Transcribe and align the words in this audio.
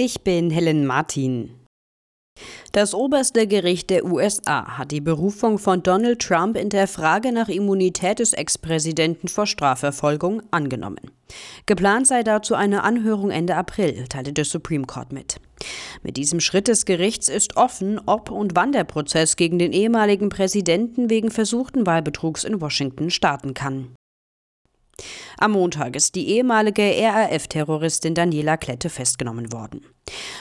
Ich 0.00 0.22
bin 0.22 0.50
Helen 0.50 0.86
Martin. 0.86 1.50
Das 2.70 2.94
oberste 2.94 3.48
Gericht 3.48 3.90
der 3.90 4.04
USA 4.04 4.78
hat 4.78 4.92
die 4.92 5.00
Berufung 5.00 5.58
von 5.58 5.82
Donald 5.82 6.22
Trump 6.22 6.56
in 6.56 6.68
der 6.68 6.86
Frage 6.86 7.32
nach 7.32 7.48
Immunität 7.48 8.20
des 8.20 8.32
Ex-Präsidenten 8.32 9.26
vor 9.26 9.48
Strafverfolgung 9.48 10.44
angenommen. 10.52 11.10
Geplant 11.66 12.06
sei 12.06 12.22
dazu 12.22 12.54
eine 12.54 12.84
Anhörung 12.84 13.32
Ende 13.32 13.56
April, 13.56 14.04
teilte 14.08 14.32
der 14.32 14.44
Supreme 14.44 14.86
Court 14.86 15.12
mit. 15.12 15.40
Mit 16.04 16.16
diesem 16.16 16.38
Schritt 16.38 16.68
des 16.68 16.84
Gerichts 16.84 17.28
ist 17.28 17.56
offen, 17.56 18.00
ob 18.06 18.30
und 18.30 18.54
wann 18.54 18.70
der 18.70 18.84
Prozess 18.84 19.34
gegen 19.34 19.58
den 19.58 19.72
ehemaligen 19.72 20.28
Präsidenten 20.28 21.10
wegen 21.10 21.32
versuchten 21.32 21.86
Wahlbetrugs 21.86 22.44
in 22.44 22.60
Washington 22.60 23.10
starten 23.10 23.52
kann. 23.52 23.96
Am 25.38 25.52
Montag 25.52 25.94
ist 25.94 26.14
die 26.14 26.28
ehemalige 26.28 26.82
RAF-Terroristin 26.82 28.14
Daniela 28.14 28.56
Klette 28.56 28.90
festgenommen 28.90 29.52
worden. 29.52 29.82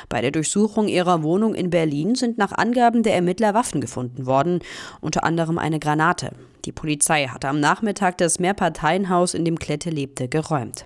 Bei 0.10 0.22
der 0.22 0.32
Durchsuchung 0.32 0.88
ihrer 0.88 1.24
Wohnung 1.24 1.54
in 1.54 1.70
Berlin 1.70 2.16
sind 2.16 2.38
nach 2.38 2.52
Angaben 2.52 3.04
der 3.04 3.16
Ermittler 3.16 3.54
Waffen 3.54 3.82
gefunden 3.82 4.26
worden, 4.26 4.60
unter 5.02 5.24
anderem 5.24 5.58
eine 5.58 5.80
Granate. 5.80 6.32
Die 6.66 6.72
Polizei 6.72 7.28
hatte 7.28 7.48
am 7.48 7.60
Nachmittag 7.60 8.18
das 8.18 8.40
Mehrparteienhaus, 8.40 9.34
in 9.34 9.46
dem 9.46 9.60
Klette 9.60 9.90
lebte, 9.90 10.28
geräumt. 10.28 10.86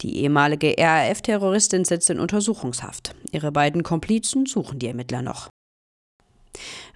Die 0.00 0.18
ehemalige 0.18 0.74
RAF-Terroristin 0.78 1.84
sitzt 1.84 2.10
in 2.10 2.20
Untersuchungshaft. 2.20 3.14
Ihre 3.32 3.52
beiden 3.52 3.82
Komplizen 3.82 4.46
suchen 4.46 4.78
die 4.78 4.86
Ermittler 4.86 5.22
noch. 5.22 5.48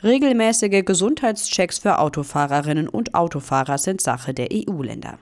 Regelmäßige 0.05 0.85
Gesundheitschecks 0.85 1.79
für 1.79 2.01
Autofahrerinnen 2.01 2.89
und 2.89 3.15
Autofahrer 3.15 3.79
sind 3.79 4.01
Sache 4.01 4.35
der 4.35 4.49
EU-Länder. 4.53 5.19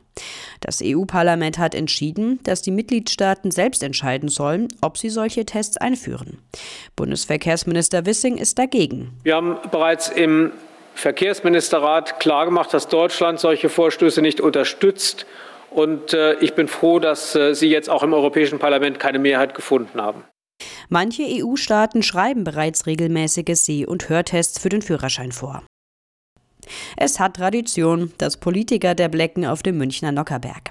Das 0.61 0.81
EU-Parlament 0.83 1.59
hat 1.59 1.75
entschieden, 1.75 2.41
dass 2.45 2.63
die 2.63 2.71
Mitgliedstaaten 2.71 3.51
selbst 3.51 3.83
entscheiden 3.83 4.31
sollen, 4.31 4.69
ob 4.81 4.97
sie 4.97 5.11
solche 5.11 5.45
Tests 5.45 5.77
einführen. 5.77 6.39
Bundesverkehrsminister 6.97 8.07
Wissing 8.07 8.39
ist 8.39 8.59
dagegen. 8.59 9.13
Wir 9.23 9.37
haben 9.37 9.59
bereits 9.71 10.09
im 10.09 10.53
Verkehrsministerrat 10.95 12.19
klargemacht, 12.19 12.73
dass 12.73 12.89
Deutschland 12.89 13.39
solche 13.39 13.69
Vorstöße 13.69 14.23
nicht 14.23 14.41
unterstützt. 14.41 15.27
Und 15.71 16.15
äh, 16.15 16.35
ich 16.41 16.55
bin 16.55 16.69
froh, 16.69 16.99
dass 16.99 17.35
äh, 17.35 17.55
Sie 17.55 17.69
jetzt 17.69 17.89
auch 17.91 18.03
im 18.03 18.13
Europäischen 18.13 18.59
Parlament 18.59 18.99
keine 18.99 19.19
Mehrheit 19.19 19.55
gefunden 19.55 20.01
haben. 20.01 20.25
Manche 20.93 21.23
EU-Staaten 21.23 22.03
schreiben 22.03 22.43
bereits 22.43 22.85
regelmäßige 22.87 23.55
Seh- 23.55 23.87
und 23.87 24.09
Hörtests 24.09 24.59
für 24.59 24.71
den 24.71 24.83
Führerschein 24.83 25.31
vor. 25.31 25.63
Es 26.97 27.21
hat 27.21 27.37
Tradition, 27.37 28.13
dass 28.19 28.39
Politiker 28.39 28.97
der 28.97 29.09
Blecken 29.09 29.47
auf 29.47 29.63
dem 29.63 29.79
Münchner 29.79 30.11
Nockerberg. 30.11 30.71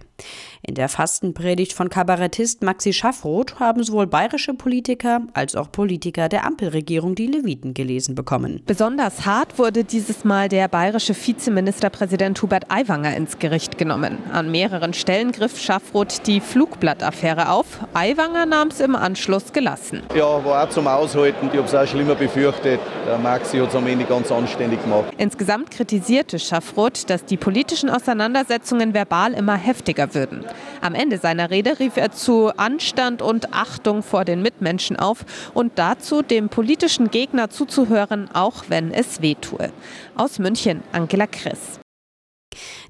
In 0.62 0.76
der 0.76 0.90
Fastenpredigt 0.90 1.74
von 1.74 1.90
Kabarettist 1.90 2.64
Maxi 2.64 2.92
Schaffroth 2.92 3.60
haben 3.60 3.82
sowohl 3.82 4.08
bayerische 4.08 4.54
Politiker 4.54 5.22
als 5.34 5.56
auch 5.56 5.72
Politiker 5.72 6.28
der 6.28 6.46
Ampelregierung 6.46 7.16
die 7.16 7.28
Leviten 7.28 7.74
gelesen 7.74 8.14
bekommen. 8.14 8.62
Besonders 8.66 9.26
hart 9.26 9.58
wurde 9.58 9.86
dieses 9.86 10.26
Mal 10.26 10.50
der 10.50 10.68
bayerische 10.68 11.16
Vizeministerpräsident 11.16 12.42
Hubert 12.42 12.66
Aiwanger 12.70 13.16
ins 13.16 13.40
Gericht 13.40 13.78
genommen. 13.78 14.18
An 14.34 14.52
mehreren 14.52 14.94
Stellen 14.94 15.32
griff 15.32 15.60
Schaffroth 15.60 16.28
die 16.28 16.42
Flugblattaffäre 16.42 17.50
auf. 17.50 17.80
Aiwanger 17.94 18.46
nahm 18.46 18.68
es 18.68 18.82
im 18.82 18.96
Anschluss 18.96 19.54
gelassen. 19.54 20.04
Ja, 20.14 20.44
war 20.44 20.66
auch 20.66 20.70
zum 20.70 20.88
Aushalten. 20.88 21.50
Ich 21.54 21.58
habe 21.58 21.68
es 21.68 21.74
auch 21.74 21.88
schlimmer 21.88 22.16
befürchtet. 22.16 22.82
Der 23.08 23.18
Maxi 23.18 23.60
hat 23.60 23.70
es 23.70 23.76
am 23.76 23.88
Ende 23.88 24.04
ganz 24.04 24.30
anständig 24.30 24.84
gemacht. 24.84 25.14
Insgesamt 25.18 25.72
kritisierte 25.72 26.38
Schaffroth, 26.38 27.10
dass 27.10 27.24
die 27.24 27.38
politischen 27.38 27.90
Auseinandersetzungen 27.90 28.94
verbal 28.94 29.34
immer 29.34 29.56
heftiger 29.56 30.14
würden. 30.14 30.44
Am 30.82 30.96
Ende 30.96 31.18
seiner 31.18 31.50
Rede 31.50 31.80
rief 31.80 31.98
er 31.98 32.12
zu 32.12 32.52
Anstand 32.58 33.22
und 33.22 33.54
Achtung 33.54 34.04
vor 34.04 34.26
den 34.26 34.42
Mitmenschen 34.42 34.98
auf 34.98 35.26
und 35.54 35.78
dazu, 35.78 36.22
dem 36.22 36.50
politischen 36.50 37.12
Gegner 37.12 37.50
zuzuhören, 37.50 38.30
auch 38.34 38.66
wenn 38.70 38.92
es 38.92 39.22
weh 39.22 39.36
tue. 39.36 39.72
Aus 40.16 40.40
München, 40.40 40.84
Angela 40.92 41.28
Chris. 41.28 41.80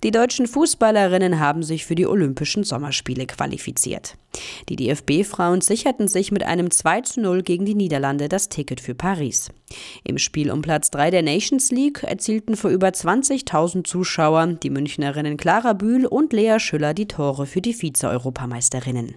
Die 0.03 0.12
deutschen 0.12 0.48
Fußballerinnen 0.48 1.39
haben 1.39 1.64
sich 1.64 1.86
für 1.86 1.95
die 1.95 2.08
Olympischen 2.08 2.64
Sommerspiele 2.64 3.26
qualifiziert. 3.26 4.16
Die 4.70 4.76
DFB-Frauen 4.76 5.61
sicherten 5.61 6.08
sich 6.08 6.32
mit 6.32 6.44
einem 6.44 6.71
2 6.71 7.02
zu 7.02 7.21
0 7.21 7.44
gegen 7.44 7.66
die 7.66 7.76
Niederlande 7.76 8.30
das 8.30 8.49
Ticket 8.49 8.80
für 8.80 8.95
Paris. 8.95 9.49
Im 10.04 10.17
Spiel 10.17 10.52
um 10.52 10.61
Platz 10.61 10.92
3 10.92 11.11
der 11.11 11.23
Nations 11.23 11.71
League 11.71 12.04
erzielten 12.04 12.55
vor 12.55 12.70
über 12.70 12.89
20.000 12.89 13.83
Zuschauern 13.83 14.60
die 14.61 14.70
Münchnerinnen 14.70 15.38
Clara 15.38 15.73
Bühl 15.73 16.05
und 16.05 16.33
Lea 16.33 16.60
Schüller 16.60 16.94
die 16.94 17.08
Tore 17.08 17.45
für 17.45 17.61
die 17.61 17.73
Vize-Europameisterinnen. 17.73 19.15